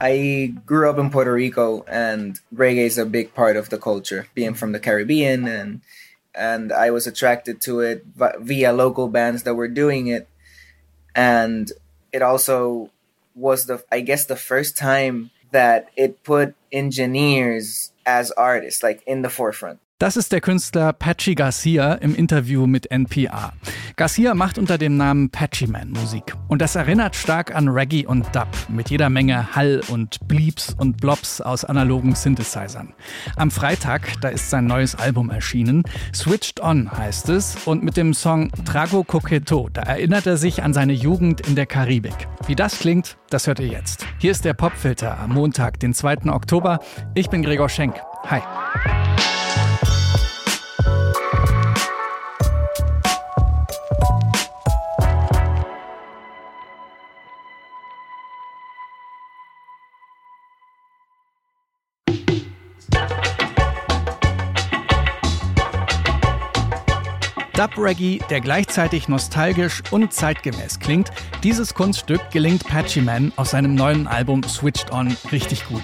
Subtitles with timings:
[0.00, 4.26] I grew up in Puerto Rico and reggae is a big part of the culture,
[4.34, 5.80] being from the Caribbean and
[6.34, 10.28] and I was attracted to it via local bands that were doing it
[11.14, 11.70] and
[12.12, 12.90] it also
[13.34, 19.22] was the I guess the first time that it put engineers as artists like in
[19.22, 19.78] the forefront.
[20.00, 23.52] Das ist der Künstler Patchy Garcia im Interview mit NPR.
[23.94, 26.34] Garcia macht unter dem Namen Patchy Man Musik.
[26.48, 30.96] Und das erinnert stark an Reggae und Dub mit jeder Menge Hall und Bleeps und
[30.96, 32.92] Blobs aus analogen Synthesizern.
[33.36, 35.84] Am Freitag, da ist sein neues Album erschienen.
[36.12, 37.56] Switched On heißt es.
[37.64, 41.66] Und mit dem Song Trago Coqueto, da erinnert er sich an seine Jugend in der
[41.66, 42.26] Karibik.
[42.48, 44.04] Wie das klingt, das hört ihr jetzt.
[44.18, 46.32] Hier ist der Popfilter am Montag, den 2.
[46.32, 46.80] Oktober.
[47.14, 47.94] Ich bin Gregor Schenk.
[48.24, 48.40] Hi.
[67.64, 71.10] Dub-Reggae, der gleichzeitig nostalgisch und zeitgemäß klingt,
[71.42, 75.82] dieses Kunststück gelingt Patchy Man auf seinem neuen Album Switched On richtig gut.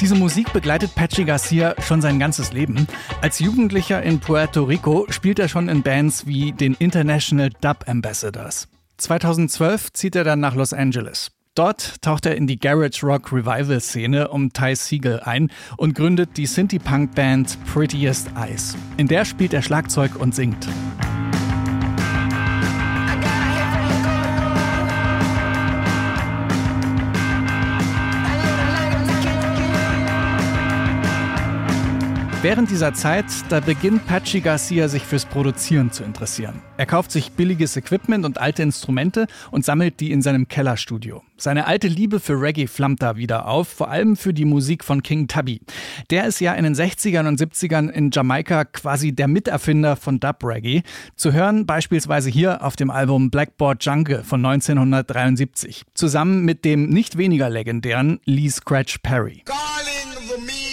[0.00, 2.86] Diese Musik begleitet Patchy Garcia schon sein ganzes Leben.
[3.20, 8.68] Als Jugendlicher in Puerto Rico spielt er schon in Bands wie den International Dub Ambassadors.
[8.96, 11.33] 2012 zieht er dann nach Los Angeles.
[11.54, 16.36] Dort taucht er in die Garage Rock Revival Szene um Ty Siegel ein und gründet
[16.36, 18.76] die Synthie-Punk-Band Prettiest Eyes.
[18.96, 20.66] In der spielt er Schlagzeug und singt.
[32.44, 36.60] Während dieser Zeit, da beginnt Patchy Garcia sich fürs Produzieren zu interessieren.
[36.76, 41.22] Er kauft sich billiges Equipment und alte Instrumente und sammelt die in seinem Kellerstudio.
[41.38, 45.02] Seine alte Liebe für Reggae flammt da wieder auf, vor allem für die Musik von
[45.02, 45.62] King Tubby.
[46.10, 50.44] Der ist ja in den 60ern und 70ern in Jamaika quasi der Miterfinder von Dub
[50.44, 50.82] Reggae.
[51.16, 55.84] Zu hören beispielsweise hier auf dem Album Blackboard Jungle von 1973.
[55.94, 59.44] Zusammen mit dem nicht weniger legendären Lee Scratch Perry.
[59.46, 60.63] Calling the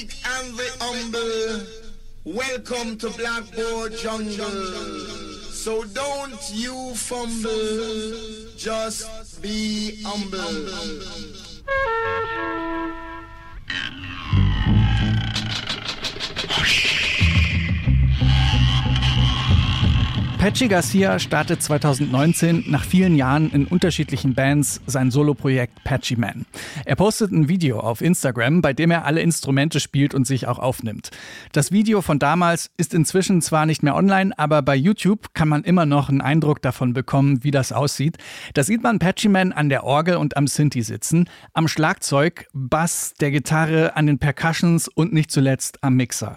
[2.23, 4.45] Welcome to Blackboard Jungle.
[5.49, 8.13] So don't you fumble,
[8.55, 10.37] just be humble.
[20.41, 26.47] Patchy Garcia startet 2019 nach vielen Jahren in unterschiedlichen Bands sein Soloprojekt Patchy Man.
[26.83, 30.57] Er postet ein Video auf Instagram, bei dem er alle Instrumente spielt und sich auch
[30.57, 31.11] aufnimmt.
[31.51, 35.63] Das Video von damals ist inzwischen zwar nicht mehr online, aber bei YouTube kann man
[35.63, 38.17] immer noch einen Eindruck davon bekommen, wie das aussieht.
[38.55, 43.13] Da sieht man Patchy Man an der Orgel und am Synthi sitzen, am Schlagzeug, Bass,
[43.21, 46.35] der Gitarre, an den Percussions und nicht zuletzt am Mixer.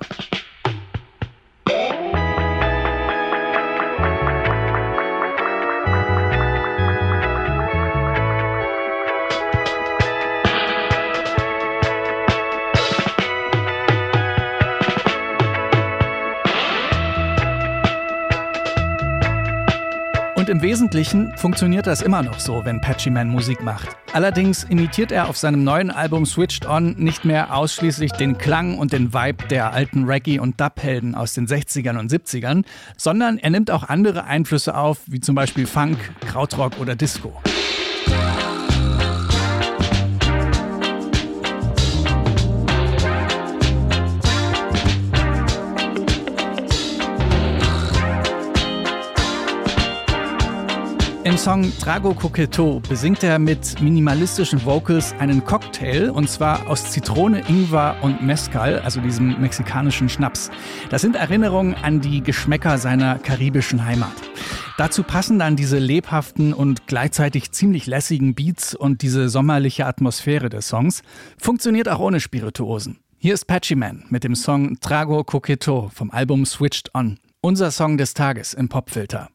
[20.44, 23.96] Und im Wesentlichen funktioniert das immer noch so, wenn Patchy Man Musik macht.
[24.12, 28.92] Allerdings imitiert er auf seinem neuen Album Switched On nicht mehr ausschließlich den Klang und
[28.92, 32.64] den Vibe der alten Reggae- und Dub-Helden aus den 60ern und 70ern,
[32.98, 35.96] sondern er nimmt auch andere Einflüsse auf, wie zum Beispiel Funk,
[36.26, 37.40] Krautrock oder Disco.
[51.24, 57.40] Im Song Trago Coqueto besingt er mit minimalistischen Vocals einen Cocktail und zwar aus Zitrone,
[57.48, 60.50] Ingwer und Mezcal, also diesem mexikanischen Schnaps.
[60.90, 64.12] Das sind Erinnerungen an die Geschmäcker seiner karibischen Heimat.
[64.76, 70.68] Dazu passen dann diese lebhaften und gleichzeitig ziemlich lässigen Beats und diese sommerliche Atmosphäre des
[70.68, 71.00] Songs.
[71.38, 72.98] Funktioniert auch ohne Spirituosen.
[73.16, 77.18] Hier ist Patchy Man mit dem Song Trago Coqueto vom Album Switched On.
[77.40, 79.30] Unser Song des Tages im Popfilter.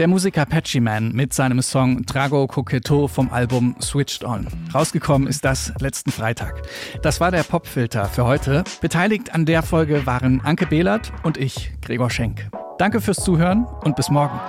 [0.00, 4.46] Der Musiker Patchy Man mit seinem Song Trago Coqueto vom Album Switched On.
[4.74, 6.62] Rausgekommen ist das letzten Freitag.
[7.02, 8.64] Das war der Popfilter für heute.
[8.80, 12.48] Beteiligt an der Folge waren Anke Behlert und ich, Gregor Schenk.
[12.78, 14.40] Danke fürs Zuhören und bis morgen.